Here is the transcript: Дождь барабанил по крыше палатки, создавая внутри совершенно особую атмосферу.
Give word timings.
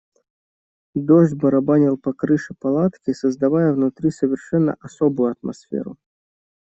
Дождь 0.95 1.35
барабанил 1.35 1.95
по 1.95 2.11
крыше 2.13 2.55
палатки, 2.59 3.13
создавая 3.13 3.71
внутри 3.71 4.09
совершенно 4.09 4.75
особую 4.81 5.29
атмосферу. 5.33 5.95